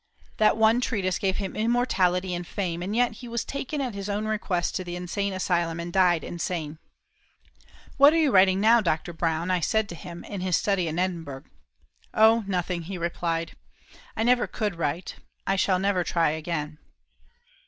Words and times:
That 0.37 0.57
one 0.57 0.81
treatise 0.81 1.19
gave 1.19 1.37
him 1.37 1.55
immortality 1.55 2.33
and 2.33 2.47
fame, 2.47 2.81
and 2.81 2.95
yet 2.95 3.17
he 3.17 3.27
was 3.27 3.45
taken 3.45 3.81
at 3.81 3.93
his 3.93 4.09
own 4.09 4.25
request 4.25 4.75
to 4.77 4.83
the 4.83 4.95
insane 4.95 5.31
asylum 5.31 5.79
and 5.79 5.93
died 5.93 6.23
insane. 6.23 6.79
"What 7.97 8.11
are 8.11 8.17
you 8.17 8.31
writing 8.31 8.59
now, 8.59 8.81
Dr. 8.81 9.13
Brown?" 9.13 9.51
I 9.51 9.59
said 9.59 9.87
to 9.89 9.95
him 9.95 10.23
in 10.23 10.41
his 10.41 10.57
study 10.57 10.87
in 10.87 10.97
Edinburgh. 10.97 11.43
"Oh, 12.15 12.43
nothing," 12.47 12.81
he 12.89 12.97
replied, 12.97 13.55
"I 14.17 14.23
never 14.23 14.47
could 14.47 14.75
write. 14.79 15.17
I 15.45 15.55
shall 15.55 15.77
never 15.77 16.03
try 16.03 16.31
again." 16.31 16.79